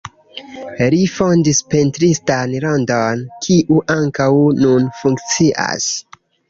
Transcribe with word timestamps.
Li 0.93 1.01
fondis 1.15 1.59
pentristan 1.75 2.57
rondon, 2.65 3.23
kiu 3.49 3.81
ankaŭ 4.01 4.33
nun 4.65 4.93
funkcias. 5.03 5.93